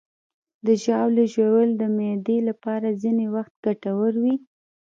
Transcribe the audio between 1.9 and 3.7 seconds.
معدې لپاره ځینې وخت